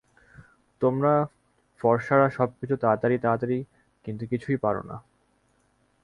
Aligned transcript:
তোমরা 0.81 1.13
ফর্সারা 1.81 2.27
সবকিছু 2.29 2.75
তাড়াতাড়ি, 2.75 3.15
তাড়াতাড়ি 3.17 3.57
কিন্তু 4.05 4.23
কিছুই 4.27 4.57
পার 4.57 4.75
না। 4.85 4.97